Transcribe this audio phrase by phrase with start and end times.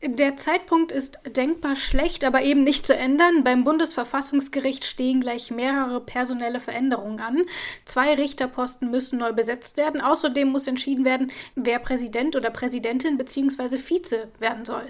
[0.00, 3.42] Der Zeitpunkt ist denkbar schlecht, aber eben nicht zu ändern.
[3.42, 7.42] Beim Bundesverfassungsgericht stehen gleich mehrere personelle Veränderungen an.
[7.84, 10.00] Zwei Richterposten müssen neu besetzt werden.
[10.00, 13.76] Außerdem muss entschieden werden, wer Präsident oder Präsidentin bzw.
[13.76, 14.84] Vize werden soll.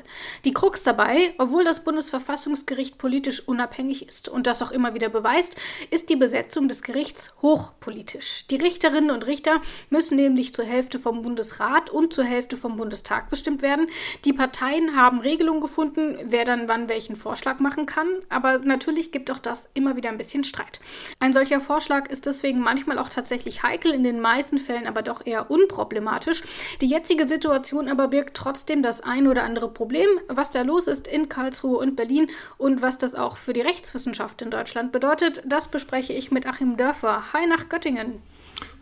[0.44, 5.56] Die Krux dabei, obwohl das Bundesverfassungsgericht politisch unabhängig ist und das auch immer wieder beweist,
[5.90, 8.46] ist die Besetzung des Gerichts hochpolitisch.
[8.50, 13.30] Die Richterinnen und Richter müssen nämlich zur Hälfte vom Bundesrat und zur Hälfte vom Bundestag
[13.30, 13.86] bestimmt werden.
[14.26, 19.30] Die Parteien haben Regelungen gefunden, wer dann wann welchen Vorschlag machen kann, aber natürlich gibt
[19.30, 20.80] auch das immer wieder ein bisschen Streit.
[21.20, 25.24] Ein solcher Vorschlag ist deswegen manchmal auch tatsächlich heikel, in den meisten Fällen aber doch
[25.24, 26.42] eher unproblematisch.
[26.80, 31.08] Die jetzige Situation aber birgt trotzdem das ein oder andere Problem, was da los ist
[31.08, 35.68] in Karlsruhe und Berlin und was das auch für die Rechtswissenschaft in Deutschland bedeutet, das
[35.68, 37.32] bespreche ich mit Achim Dörfer.
[37.32, 38.20] Hi nach Göttingen.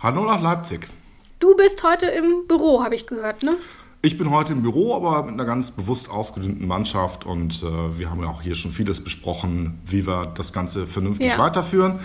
[0.01, 0.89] Hallo nach Leipzig.
[1.39, 3.57] Du bist heute im Büro, habe ich gehört, ne?
[4.07, 8.09] Ich bin heute im Büro, aber mit einer ganz bewusst ausgedünnten Mannschaft und äh, wir
[8.09, 11.39] haben ja auch hier schon vieles besprochen, wie wir das Ganze vernünftig ja.
[11.39, 11.99] weiterführen.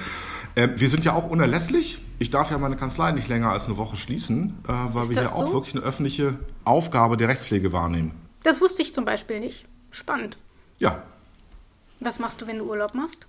[0.55, 1.99] Äh, wir sind ja auch unerlässlich.
[2.17, 5.19] Ich darf ja meine Kanzlei nicht länger als eine Woche schließen, äh, weil Ist wir
[5.19, 5.35] hier so?
[5.35, 8.13] auch wirklich eine öffentliche Aufgabe der Rechtspflege wahrnehmen.
[8.41, 9.67] Das wusste ich zum Beispiel nicht.
[9.91, 10.39] Spannend.
[10.79, 11.03] Ja.
[11.99, 13.27] Was machst du, wenn du Urlaub machst?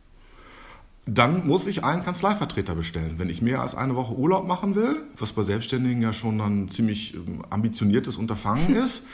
[1.06, 3.14] Dann muss ich einen Kanzleivertreter bestellen.
[3.16, 6.68] Wenn ich mehr als eine Woche Urlaub machen will, was bei Selbstständigen ja schon ein
[6.70, 9.04] ziemlich ähm, ambitioniertes Unterfangen ist,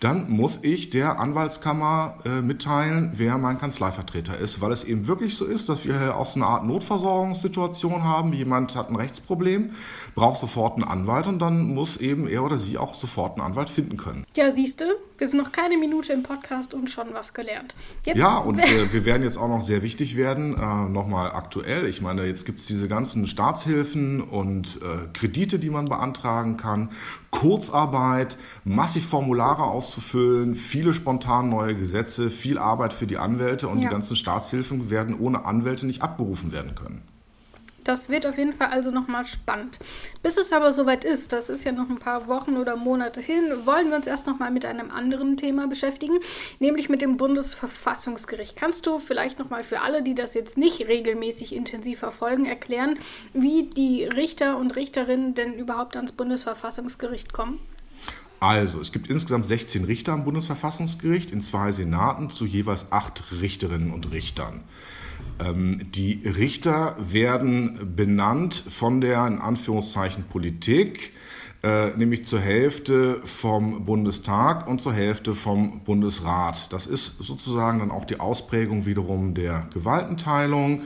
[0.00, 5.36] dann muss ich der Anwaltskammer äh, mitteilen, wer mein Kanzleivertreter ist, weil es eben wirklich
[5.38, 8.34] so ist, dass wir hier auch so eine Art Notversorgungssituation haben.
[8.34, 9.70] Jemand hat ein Rechtsproblem,
[10.14, 13.70] braucht sofort einen Anwalt und dann muss eben er oder sie auch sofort einen Anwalt
[13.70, 14.26] finden können.
[14.36, 14.84] Ja, siehst du,
[15.18, 17.74] wir sind noch keine Minute im Podcast und schon was gelernt.
[18.04, 21.86] Jetzt ja, und äh, wir werden jetzt auch noch sehr wichtig werden, äh, nochmal aktuell.
[21.86, 26.90] Ich meine, jetzt gibt es diese ganzen Staatshilfen und äh, Kredite, die man beantragen kann,
[27.30, 33.88] Kurzarbeit, massig Formulare auszufüllen, viele spontan neue Gesetze, viel Arbeit für die Anwälte und ja.
[33.88, 37.02] die ganzen Staatshilfen werden ohne Anwälte nicht abgerufen werden können.
[37.88, 39.78] Das wird auf jeden Fall also nochmal spannend.
[40.22, 43.44] Bis es aber soweit ist, das ist ja noch ein paar Wochen oder Monate hin,
[43.64, 46.18] wollen wir uns erst nochmal mit einem anderen Thema beschäftigen,
[46.58, 48.56] nämlich mit dem Bundesverfassungsgericht.
[48.56, 52.98] Kannst du vielleicht nochmal für alle, die das jetzt nicht regelmäßig intensiv verfolgen, erklären,
[53.32, 57.58] wie die Richter und Richterinnen denn überhaupt ans Bundesverfassungsgericht kommen?
[58.38, 63.94] Also, es gibt insgesamt 16 Richter am Bundesverfassungsgericht in zwei Senaten zu jeweils acht Richterinnen
[63.94, 64.64] und Richtern.
[65.40, 71.12] Ähm, die Richter werden benannt von der in Anführungszeichen Politik,
[71.62, 76.72] äh, nämlich zur Hälfte vom Bundestag und zur Hälfte vom Bundesrat.
[76.72, 80.84] Das ist sozusagen dann auch die Ausprägung wiederum der Gewaltenteilung,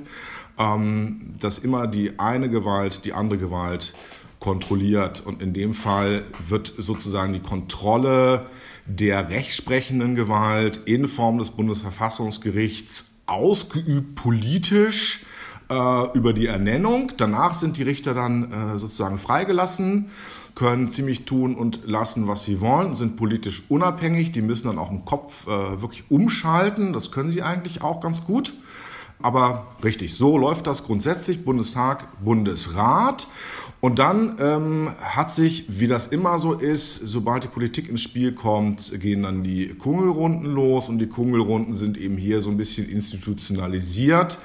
[0.59, 3.95] ähm, dass immer die eine Gewalt die andere Gewalt
[4.39, 5.23] kontrolliert.
[5.25, 8.47] Und in dem Fall wird sozusagen die Kontrolle
[8.87, 15.25] der rechtsprechenden Gewalt in Form des Bundesverfassungsgerichts ausgeübt politisch
[15.71, 17.13] äh, über die Ernennung.
[17.17, 20.11] Danach sind die Richter dann äh, sozusagen freigelassen,
[20.55, 24.33] können ziemlich tun und lassen, was sie wollen, sind politisch unabhängig.
[24.33, 26.93] Die müssen dann auch im Kopf äh, wirklich umschalten.
[26.93, 28.53] Das können sie eigentlich auch ganz gut.
[29.23, 31.45] Aber richtig, so läuft das grundsätzlich.
[31.45, 33.27] Bundestag, Bundesrat.
[33.85, 38.33] Und dann ähm, hat sich, wie das immer so ist, sobald die Politik ins Spiel
[38.33, 42.89] kommt, gehen dann die Kungelrunden los und die Kungelrunden sind eben hier so ein bisschen
[42.89, 44.39] institutionalisiert,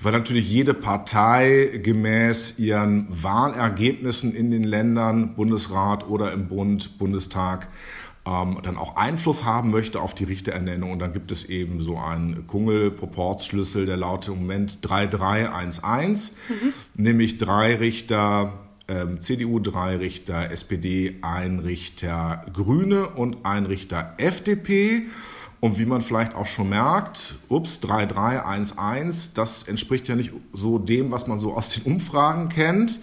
[0.00, 7.66] weil natürlich jede Partei gemäß ihren Wahlergebnissen in den Ländern, Bundesrat oder im Bund, Bundestag,
[8.26, 10.92] ähm, dann auch Einfluss haben möchte auf die Richterernennung.
[10.92, 16.72] Und dann gibt es eben so einen Kungel-Proportsschlüssel, der lautet im Moment 3311, mhm.
[16.94, 18.52] nämlich drei Richter
[18.88, 25.04] ähm, CDU drei Richter, SPD ein Richter Grüne und ein Richter FDP.
[25.64, 31.10] Und wie man vielleicht auch schon merkt, ups, 3-3-1-1, das entspricht ja nicht so dem,
[31.10, 32.98] was man so aus den Umfragen kennt.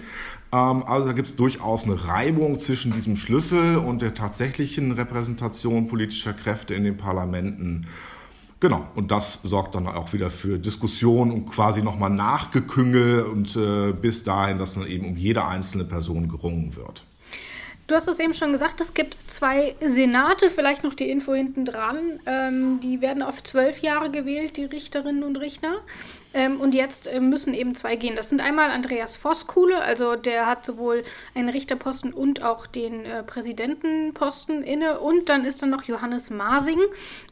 [0.51, 5.87] Ähm, also da gibt es durchaus eine Reibung zwischen diesem Schlüssel und der tatsächlichen Repräsentation
[5.87, 7.87] politischer Kräfte in den Parlamenten.
[8.59, 13.91] Genau, und das sorgt dann auch wieder für Diskussion und quasi nochmal Nachgeküngel und äh,
[13.91, 17.07] bis dahin, dass dann eben um jede einzelne Person gerungen wird.
[17.91, 21.65] Du hast es eben schon gesagt, es gibt zwei Senate, vielleicht noch die Info hinten
[21.65, 22.21] dran.
[22.25, 25.81] Ähm, die werden auf zwölf Jahre gewählt, die Richterinnen und Richter.
[26.33, 28.15] Ähm, und jetzt äh, müssen eben zwei gehen.
[28.15, 31.03] Das sind einmal Andreas Voskuhle, also der hat sowohl
[31.35, 35.01] einen Richterposten und auch den äh, Präsidentenposten inne.
[35.01, 36.79] Und dann ist dann noch Johannes Masing.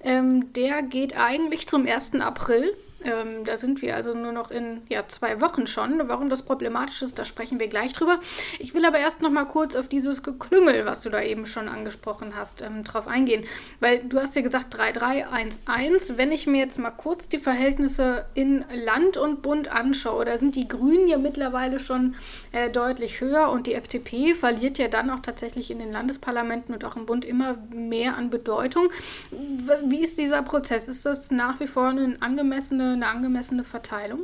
[0.04, 2.16] Ähm, der geht eigentlich zum 1.
[2.16, 6.02] April Ähm, da sind wir also nur noch in ja, zwei Wochen schon.
[6.08, 8.20] Warum das problematisch ist, da sprechen wir gleich drüber.
[8.60, 11.70] Ich will aber erst noch mal kurz auf dieses Geklüngel, was du da eben schon
[11.70, 13.44] angesprochen hast, ähm, drauf eingehen.
[13.80, 16.18] Weil du hast ja gesagt 3-3-1-1.
[16.18, 20.56] Wenn ich mir jetzt mal kurz die Verhältnisse in Land und Bund anschaue, da sind
[20.56, 22.16] die Grünen ja mittlerweile schon
[22.52, 26.86] äh, deutlich höher und die FDP verliert ja dann auch tatsächlich in den Landesparlamenten und
[26.86, 28.90] auch im Bund immer mehr an Bedeutung.
[29.32, 30.88] Wie ist dieser Prozess?
[30.88, 34.22] Ist das nach wie vor eine angemessene, eine angemessene Verteilung?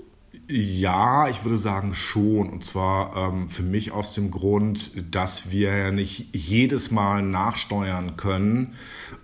[0.47, 2.50] Ja, ich würde sagen schon.
[2.50, 8.15] Und zwar ähm, für mich aus dem Grund, dass wir ja nicht jedes Mal nachsteuern
[8.15, 8.75] können,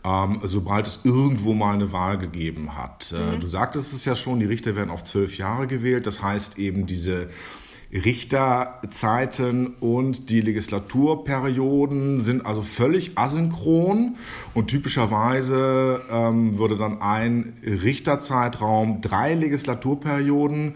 [0.04, 3.14] ähm, sobald es irgendwo mal eine Wahl gegeben hat.
[3.16, 3.40] Äh, mhm.
[3.40, 6.08] du sagtest es ja schon, die Richter werden auf zwölf Jahre gewählt.
[6.08, 7.30] Das heißt eben diese
[7.94, 14.16] Richterzeiten und die Legislaturperioden sind also völlig asynchron
[14.54, 20.76] und typischerweise ähm, würde dann ein Richterzeitraum drei Legislaturperioden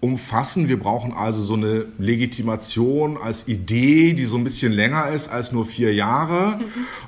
[0.00, 0.68] umfassen.
[0.68, 5.52] Wir brauchen also so eine Legitimation als Idee, die so ein bisschen länger ist als
[5.52, 6.58] nur vier Jahre.
[6.58, 6.64] Mhm.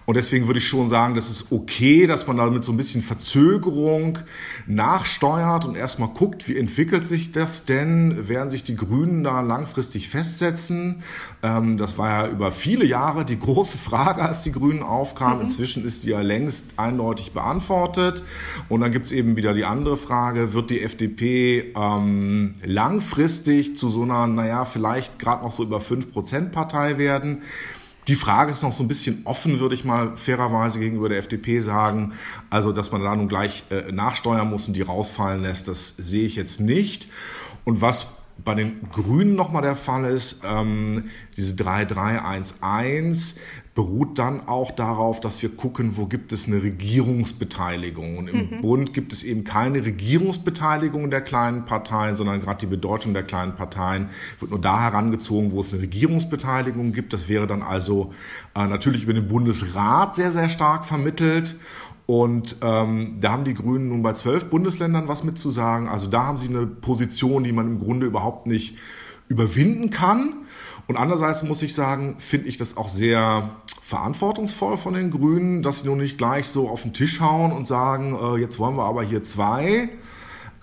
[0.07, 2.79] Und deswegen würde ich schon sagen, das ist okay, dass man da mit so ein
[2.79, 4.19] bisschen Verzögerung
[4.67, 8.29] nachsteuert und erstmal guckt, wie entwickelt sich das denn?
[8.29, 11.03] Werden sich die Grünen da langfristig festsetzen?
[11.43, 15.39] Ähm, das war ja über viele Jahre die große Frage, als die Grünen aufkamen.
[15.39, 15.45] Mhm.
[15.45, 18.25] Inzwischen ist die ja längst eindeutig beantwortet.
[18.71, 23.89] Und dann gibt es eben wieder die andere Frage, wird die FDP ähm, langfristig zu
[23.89, 27.43] so einer, naja, vielleicht gerade noch so über 5% Partei werden.
[28.07, 31.59] Die Frage ist noch so ein bisschen offen, würde ich mal fairerweise gegenüber der FDP
[31.59, 32.13] sagen.
[32.51, 36.25] Also, dass man da nun gleich äh, nachsteuern muss und die rausfallen lässt, das sehe
[36.25, 37.09] ich jetzt nicht.
[37.65, 38.07] Und was
[38.45, 41.05] bei den Grünen nochmal der Fall ist, ähm,
[41.37, 43.37] diese 3311
[43.75, 48.19] beruht dann auch darauf, dass wir gucken, wo gibt es eine Regierungsbeteiligung.
[48.19, 48.61] Und im mhm.
[48.61, 53.55] Bund gibt es eben keine Regierungsbeteiligung der kleinen Parteien, sondern gerade die Bedeutung der kleinen
[53.55, 57.13] Parteien wird nur da herangezogen, wo es eine Regierungsbeteiligung gibt.
[57.13, 58.13] Das wäre dann also
[58.57, 61.55] äh, natürlich über den Bundesrat sehr, sehr stark vermittelt.
[62.11, 65.89] Und ähm, da haben die Grünen nun bei zwölf Bundesländern was mitzusagen.
[65.89, 68.79] Also da haben sie eine Position, die man im Grunde überhaupt nicht
[69.29, 70.47] überwinden kann.
[70.87, 73.51] Und andererseits muss ich sagen, finde ich das auch sehr
[73.83, 77.67] verantwortungsvoll von den Grünen, dass sie nun nicht gleich so auf den Tisch hauen und
[77.67, 79.91] sagen, äh, jetzt wollen wir aber hier zwei.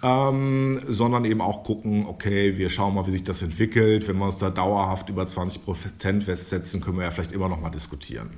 [0.02, 4.08] Ähm, sondern eben auch gucken, okay, wir schauen mal, wie sich das entwickelt.
[4.08, 7.62] Wenn wir uns da dauerhaft über 20 Prozent festsetzen, können wir ja vielleicht immer noch
[7.62, 8.32] mal diskutieren.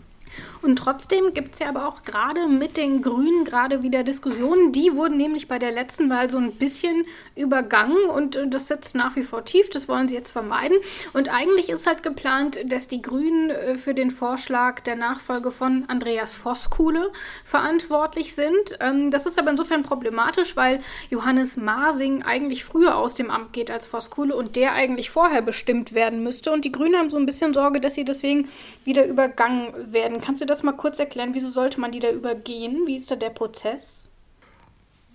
[0.62, 4.72] Und trotzdem gibt es ja aber auch gerade mit den Grünen gerade wieder Diskussionen.
[4.72, 8.96] Die wurden nämlich bei der letzten Wahl so ein bisschen übergangen und äh, das sitzt
[8.96, 9.70] nach wie vor tief.
[9.70, 10.78] Das wollen sie jetzt vermeiden.
[11.14, 15.86] Und eigentlich ist halt geplant, dass die Grünen äh, für den Vorschlag der Nachfolge von
[15.88, 17.12] Andreas Voskuhle
[17.44, 18.78] verantwortlich sind.
[18.80, 23.72] Ähm, das ist aber insofern problematisch, weil Johannes Masing eigentlich früher aus dem Amt geht
[23.72, 26.52] als Voskuhle und der eigentlich vorher bestimmt werden müsste.
[26.52, 28.48] Und die Grünen haben so ein bisschen Sorge, dass sie deswegen
[28.84, 31.32] wieder übergangen werden Kannst du das mal kurz erklären?
[31.34, 32.84] Wieso sollte man die da übergehen?
[32.86, 34.10] Wie ist da der Prozess?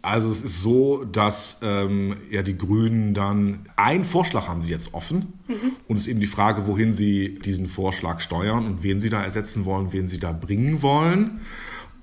[0.03, 4.95] Also es ist so, dass ähm, ja die Grünen dann einen Vorschlag haben sie jetzt
[4.95, 5.77] offen mhm.
[5.87, 9.23] und es ist eben die Frage, wohin sie diesen Vorschlag steuern und wen sie da
[9.23, 11.41] ersetzen wollen, wen sie da bringen wollen.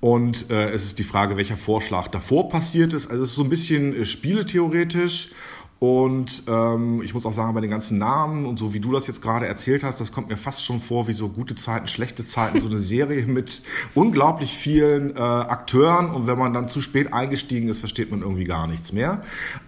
[0.00, 3.10] Und äh, es ist die Frage, welcher Vorschlag davor passiert ist.
[3.10, 5.32] Also es ist so ein bisschen äh, spieletheoretisch
[5.80, 9.06] und ähm, ich muss auch sagen, bei den ganzen Namen und so wie du das
[9.06, 12.22] jetzt gerade erzählt hast, das kommt mir fast schon vor wie so gute Zeiten, schlechte
[12.22, 13.62] Zeiten, so eine Serie mit
[13.94, 18.44] unglaublich vielen äh, Akteuren und wenn man dann zu spät eingestiegen ist, versteht man irgendwie
[18.44, 19.22] gar nichts mehr.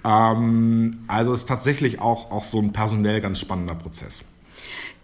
[0.05, 4.23] Ähm, also es ist tatsächlich auch, auch so ein personell ganz spannender Prozess.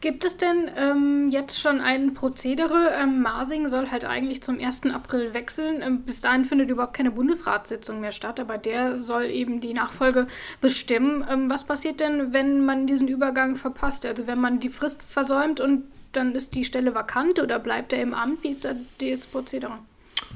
[0.00, 2.90] Gibt es denn ähm, jetzt schon ein Prozedere?
[3.00, 4.86] Ähm, Masing soll halt eigentlich zum 1.
[4.94, 5.82] April wechseln.
[5.82, 10.28] Ähm, bis dahin findet überhaupt keine Bundesratssitzung mehr statt, aber der soll eben die Nachfolge
[10.60, 11.26] bestimmen.
[11.28, 14.06] Ähm, was passiert denn, wenn man diesen Übergang verpasst?
[14.06, 18.00] Also wenn man die Frist versäumt und dann ist die Stelle vakant oder bleibt er
[18.00, 18.44] im Amt?
[18.44, 19.78] Wie ist da das Prozedere?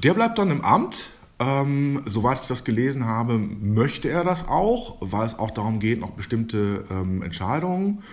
[0.03, 1.07] Der bleibt dann im Amt.
[1.39, 5.99] Ähm, soweit ich das gelesen habe, möchte er das auch, weil es auch darum geht,
[5.99, 8.03] noch bestimmte ähm, Entscheidungen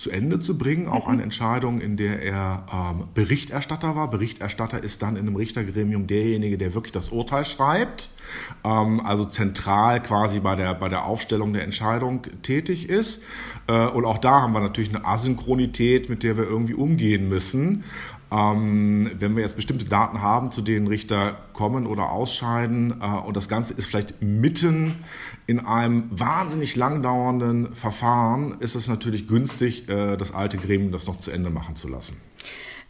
[0.00, 0.88] zu Ende zu bringen.
[0.88, 1.12] Auch mhm.
[1.12, 4.08] eine Entscheidung, in der er ähm, Berichterstatter war.
[4.08, 8.08] Berichterstatter ist dann in einem Richtergremium derjenige, der wirklich das Urteil schreibt.
[8.64, 13.22] Ähm, also zentral quasi bei der, bei der Aufstellung der Entscheidung tätig ist.
[13.66, 17.84] Äh, und auch da haben wir natürlich eine Asynchronität, mit der wir irgendwie umgehen müssen.
[18.32, 23.36] Ähm, wenn wir jetzt bestimmte Daten haben, zu denen Richter kommen oder ausscheiden, äh, und
[23.36, 24.96] das Ganze ist vielleicht mitten
[25.46, 31.18] in einem wahnsinnig langdauernden Verfahren, ist es natürlich günstig, äh, das alte Gremium das noch
[31.18, 32.20] zu Ende machen zu lassen.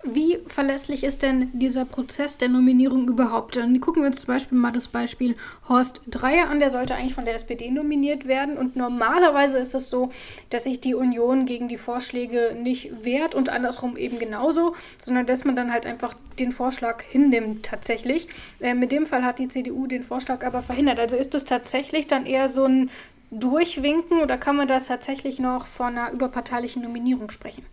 [0.02, 3.56] Wie verlässlich ist denn dieser Prozess der Nominierung überhaupt?
[3.56, 5.36] Dann gucken wir uns zum Beispiel mal das Beispiel
[5.68, 6.58] Horst Dreier an.
[6.58, 8.56] Der sollte eigentlich von der SPD nominiert werden.
[8.56, 10.10] Und normalerweise ist es so,
[10.48, 15.44] dass sich die Union gegen die Vorschläge nicht wehrt und andersrum eben genauso, sondern dass
[15.44, 18.28] man dann halt einfach den Vorschlag hinnimmt tatsächlich.
[18.58, 20.98] Äh, mit dem Fall hat die CDU den Vorschlag aber verhindert.
[20.98, 22.88] Also ist es tatsächlich dann eher so ein
[23.30, 27.66] Durchwinken oder kann man da tatsächlich noch von einer überparteilichen Nominierung sprechen?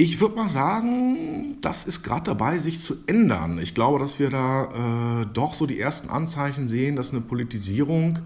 [0.00, 3.58] Ich würde mal sagen, das ist gerade dabei, sich zu ändern.
[3.58, 8.20] Ich glaube, dass wir da äh, doch so die ersten Anzeichen sehen, dass eine Politisierung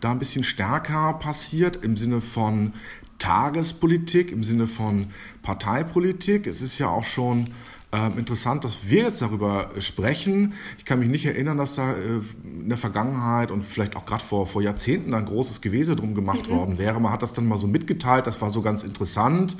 [0.00, 2.72] da ein bisschen stärker passiert im Sinne von
[3.20, 5.10] Tagespolitik, im Sinne von
[5.42, 6.48] Parteipolitik.
[6.48, 7.50] Es ist ja auch schon
[7.92, 10.54] ähm, interessant, dass wir jetzt darüber sprechen.
[10.78, 14.24] Ich kann mich nicht erinnern, dass da äh, in der Vergangenheit und vielleicht auch gerade
[14.24, 16.54] vor, vor Jahrzehnten ein großes Gewese drum gemacht mhm.
[16.54, 16.98] worden wäre.
[17.00, 19.58] Man hat das dann mal so mitgeteilt, das war so ganz interessant.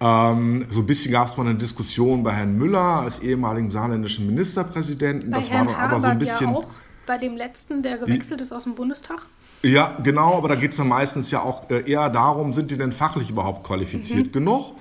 [0.00, 4.26] Ähm, so ein bisschen gab es mal eine Diskussion bei Herrn Müller als ehemaligen saarländischen
[4.26, 5.30] Ministerpräsidenten.
[5.32, 6.50] Bei das Herrn war aber so ein bisschen.
[6.50, 6.70] Ja auch
[7.06, 9.26] bei dem letzten, der gewechselt ist aus dem Bundestag?
[9.62, 12.76] Ja, genau, aber da geht es dann meistens ja auch äh, eher darum, sind die
[12.76, 14.32] denn fachlich überhaupt qualifiziert mhm.
[14.32, 14.76] genug?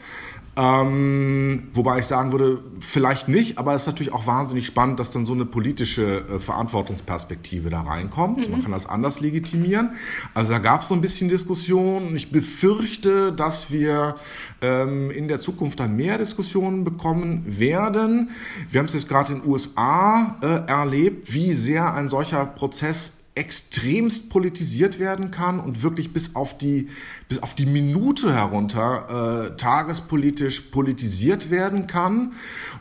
[0.56, 5.10] Ähm, wobei ich sagen würde, vielleicht nicht, aber es ist natürlich auch wahnsinnig spannend, dass
[5.10, 8.46] dann so eine politische äh, Verantwortungsperspektive da reinkommt.
[8.48, 8.52] Mhm.
[8.52, 9.94] Man kann das anders legitimieren.
[10.36, 12.16] Also da gab es so ein bisschen Diskussion.
[12.16, 14.16] Ich befürchte, dass wir
[14.62, 18.30] ähm, in der Zukunft dann mehr Diskussionen bekommen werden.
[18.70, 23.23] Wir haben es jetzt gerade in den USA äh, erlebt, wie sehr ein solcher Prozess
[23.36, 26.90] extremst politisiert werden kann und wirklich bis auf die,
[27.30, 32.34] bis auf die Minute herunter äh, tagespolitisch politisiert werden kann.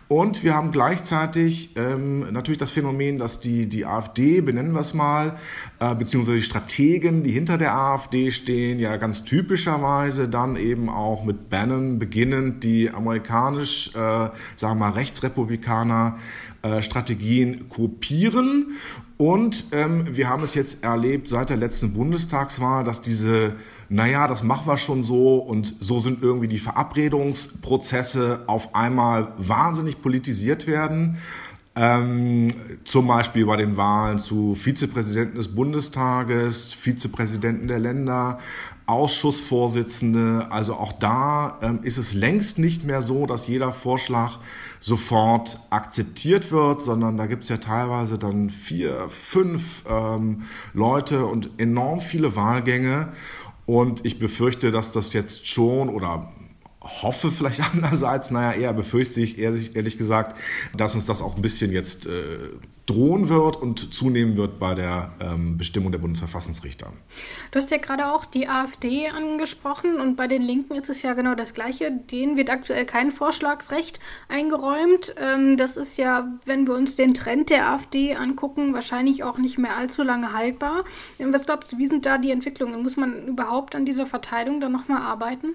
[0.09, 4.93] Und wir haben gleichzeitig ähm, natürlich das Phänomen, dass die, die AfD, benennen wir es
[4.93, 5.39] mal,
[5.81, 11.25] äh, beziehungsweise die Strategen, die hinter der AfD stehen, ja ganz typischerweise dann eben auch
[11.25, 16.19] mit Bannon beginnend die amerikanisch, äh, sagen wir mal, Rechtsrepublikaner
[16.61, 18.77] äh, Strategien kopieren
[19.17, 23.55] und ähm, wir haben es jetzt erlebt seit der letzten Bundestagswahl, dass diese,
[23.89, 30.03] naja, das machen wir schon so und so sind irgendwie die Verabredungsprozesse auf einmal wahnsinnig
[30.03, 31.19] politisiert werden.
[31.75, 32.49] Ähm,
[32.85, 38.39] zum Beispiel bei den Wahlen zu Vizepräsidenten des Bundestages, Vizepräsidenten der Länder,
[38.85, 40.49] Ausschussvorsitzende.
[40.51, 44.39] Also auch da ähm, ist es längst nicht mehr so, dass jeder Vorschlag
[44.81, 50.43] sofort akzeptiert wird, sondern da gibt es ja teilweise dann vier, fünf ähm,
[50.75, 53.09] Leute und enorm viele Wahlgänge.
[53.65, 56.33] Und ich befürchte, dass das jetzt schon oder
[56.83, 60.39] hoffe vielleicht andererseits, naja, eher befürchte ich ehrlich, ehrlich gesagt,
[60.77, 62.11] dass uns das auch ein bisschen jetzt äh,
[62.87, 66.93] drohen wird und zunehmen wird bei der ähm, Bestimmung der Bundesverfassungsrichter.
[67.53, 71.15] Du hast ja gerade auch die AfD angesprochen und bei den Linken ist es ja
[71.15, 71.93] genau das Gleiche.
[71.93, 75.15] Denen wird aktuell kein Vorschlagsrecht eingeräumt.
[75.17, 79.59] Ähm, das ist ja, wenn wir uns den Trend der AfD angucken, wahrscheinlich auch nicht
[79.59, 80.85] mehr allzu lange haltbar.
[81.19, 82.83] Was glaubst du, wie sind da die Entwicklungen?
[82.83, 85.55] Muss man überhaupt an dieser Verteilung dann nochmal arbeiten?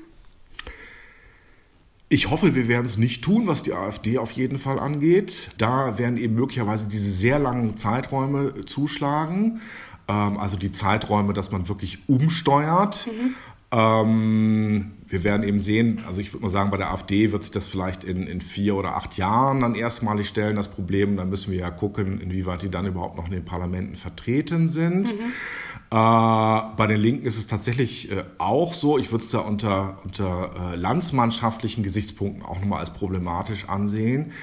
[2.09, 5.51] Ich hoffe, wir werden es nicht tun, was die AfD auf jeden Fall angeht.
[5.57, 9.59] Da werden eben möglicherweise diese sehr langen Zeiträume zuschlagen.
[10.07, 13.07] Ähm, also die Zeiträume, dass man wirklich umsteuert.
[13.07, 13.35] Mhm.
[13.69, 17.51] Ähm, wir werden eben sehen, also ich würde mal sagen, bei der AfD wird sich
[17.51, 21.17] das vielleicht in, in vier oder acht Jahren dann erstmalig stellen, das Problem.
[21.17, 25.13] Dann müssen wir ja gucken, inwieweit die dann überhaupt noch in den Parlamenten vertreten sind.
[25.13, 25.33] Mhm.
[25.89, 29.99] Äh, bei den Linken ist es tatsächlich äh, auch so, ich würde es da unter,
[30.03, 34.33] unter äh, landsmannschaftlichen Gesichtspunkten auch nochmal als problematisch ansehen.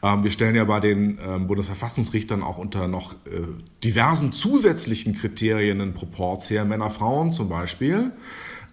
[0.00, 3.14] Ähm, wir stellen ja bei den ähm, Bundesverfassungsrichtern auch unter noch
[3.82, 8.12] diversen zusätzlichen Kriterien einen Proporz her, Männer, Frauen zum Beispiel.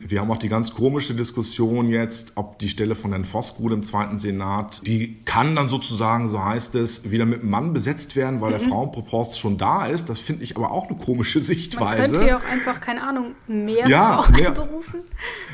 [0.02, 3.84] Wir haben auch die ganz komische Diskussion jetzt, ob die Stelle von Herrn Voskuhl im
[3.84, 8.40] zweiten Senat, die kann dann sozusagen, so heißt es, wieder mit einem Mann besetzt werden,
[8.40, 8.60] weil mhm.
[8.60, 10.10] der Frauenproporz schon da ist.
[10.10, 12.04] Das finde ich aber auch eine komische Sichtweise.
[12.04, 15.02] Man könnte ja auch einfach, keine Ahnung, mehr ja, Frauen mehr, berufen.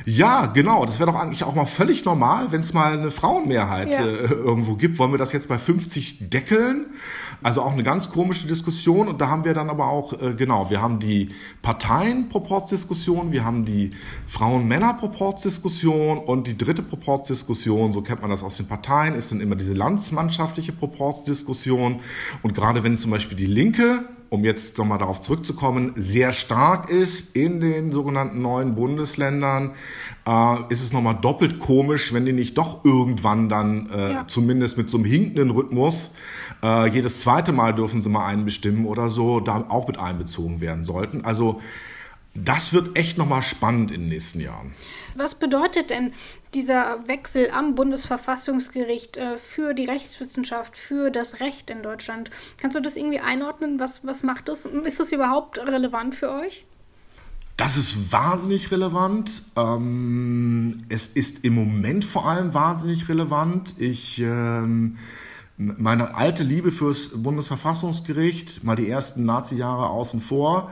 [0.06, 0.86] Ja, genau.
[0.86, 4.06] Das wäre doch eigentlich auch mal völlig normal, wenn es mal eine Frauenmehrheit ja.
[4.06, 5.00] äh, irgendwo gibt.
[5.00, 6.86] Wollen wir das jetzt bei 50 deckeln?
[7.44, 9.08] Also auch eine ganz komische Diskussion.
[9.08, 11.30] Und da haben wir dann aber auch, äh, genau, wir haben die
[11.62, 13.92] Parteienproportsdiskussion, wir haben die
[14.28, 19.56] Frauen-Männer-Proportsdiskussion und die dritte Proportsdiskussion, so kennt man das aus den Parteien, ist dann immer
[19.56, 22.00] diese landsmannschaftliche Proportsdiskussion.
[22.42, 27.36] Und gerade wenn zum Beispiel die Linke um jetzt nochmal darauf zurückzukommen, sehr stark ist
[27.36, 29.72] in den sogenannten neuen Bundesländern,
[30.28, 34.28] äh, ist es nochmal doppelt komisch, wenn die nicht doch irgendwann dann äh, ja.
[34.28, 36.12] zumindest mit so einem hinkenden Rhythmus
[36.66, 40.62] äh, jedes zweite Mal dürfen sie mal einen bestimmen oder so, da auch mit einbezogen
[40.62, 41.24] werden sollten.
[41.24, 41.62] Also
[42.36, 44.74] Das wird echt nochmal spannend in den nächsten Jahren.
[45.16, 46.12] Was bedeutet denn
[46.54, 52.30] dieser Wechsel am Bundesverfassungsgericht äh, für die Rechtswissenschaft, für das Recht in Deutschland?
[52.58, 53.80] Kannst du das irgendwie einordnen?
[53.80, 54.66] Was, was macht das?
[54.66, 56.66] Ist das überhaupt relevant für euch?
[57.56, 59.44] Das ist wahnsinnig relevant.
[59.56, 63.76] Ähm, es ist im Moment vor allem wahnsinnig relevant.
[63.80, 64.98] Ich, ähm,
[65.56, 70.70] meine alte Liebe fürs Bundesverfassungsgericht, mal die ersten Nazi-Jahre außen vor,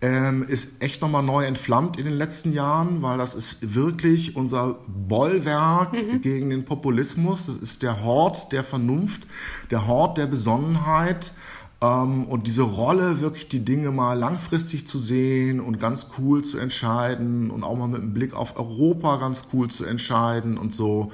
[0.00, 4.78] ähm, ist echt nochmal neu entflammt in den letzten Jahren, weil das ist wirklich unser
[4.86, 6.20] Bollwerk mhm.
[6.20, 7.46] gegen den Populismus.
[7.46, 9.26] Das ist der Hort der Vernunft,
[9.70, 11.32] der Hort der Besonnenheit.
[11.80, 16.58] Ähm, und diese Rolle, wirklich die Dinge mal langfristig zu sehen und ganz cool zu
[16.58, 21.10] entscheiden und auch mal mit einem Blick auf Europa ganz cool zu entscheiden und so,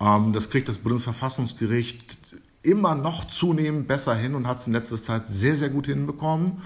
[0.00, 2.18] ähm, das kriegt das Bundesverfassungsgericht
[2.62, 6.58] immer noch zunehmend besser hin und hat es in letzter Zeit sehr, sehr gut hinbekommen.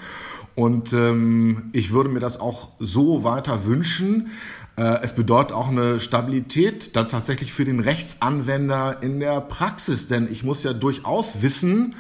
[0.55, 4.31] Und ähm, ich würde mir das auch so weiter wünschen.
[4.77, 10.31] Äh, es bedeutet auch eine Stabilität dann tatsächlich für den Rechtsanwender in der Praxis, denn
[10.31, 11.95] ich muss ja durchaus wissen,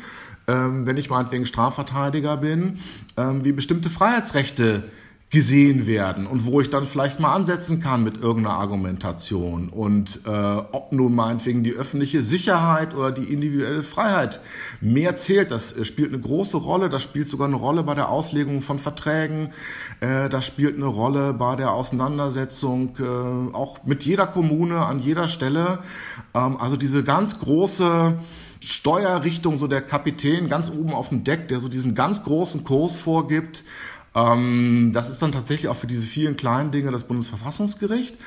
[0.48, 2.78] ähm, wenn ich meinetwegen Strafverteidiger bin,
[3.16, 4.84] ähm, wie bestimmte Freiheitsrechte
[5.32, 10.28] gesehen werden und wo ich dann vielleicht mal ansetzen kann mit irgendeiner Argumentation und äh,
[10.28, 14.40] ob nun meinetwegen die öffentliche Sicherheit oder die individuelle Freiheit
[14.82, 18.10] mehr zählt, das äh, spielt eine große Rolle, das spielt sogar eine Rolle bei der
[18.10, 19.54] Auslegung von Verträgen,
[20.00, 25.28] äh, das spielt eine Rolle bei der Auseinandersetzung äh, auch mit jeder Kommune an jeder
[25.28, 25.78] Stelle.
[26.34, 28.18] Ähm, also diese ganz große
[28.60, 32.96] Steuerrichtung, so der Kapitän ganz oben auf dem Deck, der so diesen ganz großen Kurs
[32.96, 33.64] vorgibt,
[34.14, 38.18] das ist dann tatsächlich auch für diese vielen kleinen Dinge das Bundesverfassungsgericht.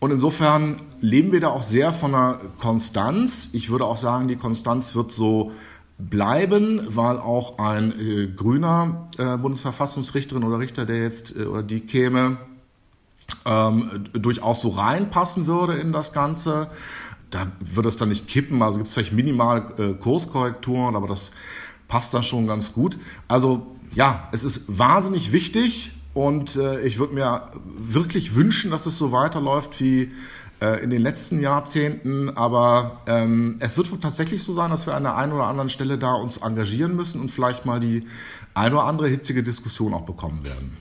[0.00, 3.50] Und insofern leben wir da auch sehr von einer Konstanz.
[3.52, 5.52] Ich würde auch sagen, die Konstanz wird so
[5.98, 11.80] bleiben, weil auch ein äh, grüner äh, Bundesverfassungsrichterin oder Richter, der jetzt äh, oder die
[11.80, 12.38] käme,
[13.44, 16.70] ähm, durchaus so reinpassen würde in das Ganze.
[17.30, 21.32] Da würde es dann nicht kippen, also gibt es vielleicht minimal äh, Kurskorrekturen, aber das
[21.88, 22.96] passt dann schon ganz gut.
[23.26, 23.66] Also
[23.98, 29.10] ja, es ist wahnsinnig wichtig und äh, ich würde mir wirklich wünschen, dass es so
[29.10, 30.12] weiterläuft wie
[30.60, 32.36] in den letzten Jahrzehnten.
[32.36, 35.98] Aber ähm, es wird tatsächlich so sein, dass wir an der einen oder anderen Stelle
[35.98, 38.06] da uns engagieren müssen und vielleicht mal die
[38.54, 40.76] eine oder andere hitzige Diskussion auch bekommen werden.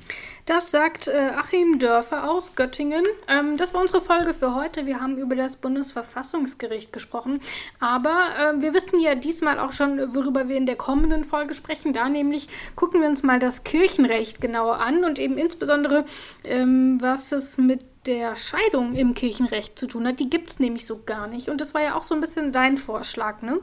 [0.48, 3.04] Das sagt äh, Achim Dörfer aus Göttingen.
[3.28, 4.86] Ähm, das war unsere Folge für heute.
[4.86, 7.42] Wir haben über das Bundesverfassungsgericht gesprochen.
[7.82, 11.92] Aber äh, wir wissen ja diesmal auch schon, worüber wir in der kommenden Folge sprechen.
[11.92, 12.48] Da nämlich
[12.78, 16.06] gucken wir uns mal das Kirchenrecht genauer an und eben insbesondere,
[16.46, 20.20] ähm, was es mit der Scheidung im Kirchenrecht zu tun hat.
[20.20, 21.50] Die gibt es nämlich so gar nicht.
[21.50, 23.60] Und das war ja auch so ein bisschen dein Vorschlag, ne?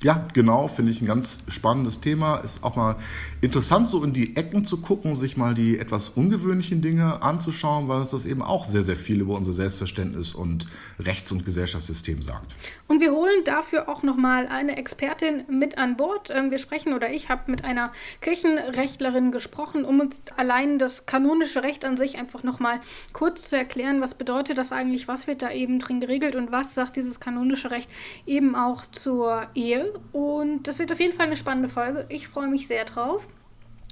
[0.00, 2.36] Ja, genau, finde ich ein ganz spannendes Thema.
[2.36, 2.94] Ist auch mal
[3.40, 8.00] interessant, so in die Ecken zu gucken, sich mal die etwas ungewöhnlichen Dinge anzuschauen, weil
[8.00, 10.66] uns das eben auch sehr, sehr viel über unser Selbstverständnis und
[11.00, 12.54] Rechts- und Gesellschaftssystem sagt.
[12.86, 16.30] Und wir holen dafür auch nochmal eine Expertin mit an Bord.
[16.30, 21.64] Ähm, wir sprechen oder ich habe mit einer Kirchenrechtlerin gesprochen, um uns allein das kanonische
[21.64, 22.78] Recht an sich einfach nochmal
[23.12, 26.76] kurz zu erklären, was bedeutet das eigentlich, was wird da eben drin geregelt und was
[26.76, 27.90] sagt dieses kanonische Recht
[28.26, 29.87] eben auch zur Ehe.
[30.12, 32.06] Und das wird auf jeden Fall eine spannende Folge.
[32.08, 33.28] Ich freue mich sehr drauf.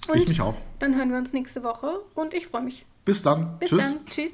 [0.09, 0.55] Und ich mich auch.
[0.79, 2.87] Dann hören wir uns nächste Woche und ich freue mich.
[3.05, 3.59] Bis dann.
[3.59, 3.81] Bis Tschüss.
[3.81, 4.07] dann.
[4.07, 4.33] Tschüss.